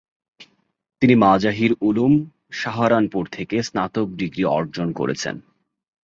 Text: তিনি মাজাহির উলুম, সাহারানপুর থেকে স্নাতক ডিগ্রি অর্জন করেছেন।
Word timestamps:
তিনি 1.01 1.15
মাজাহির 1.15 1.71
উলুম, 1.81 2.13
সাহারানপুর 2.51 3.23
থেকে 3.31 3.55
স্নাতক 3.63 4.07
ডিগ্রি 4.11 4.43
অর্জন 4.51 4.87
করেছেন। 4.91 5.35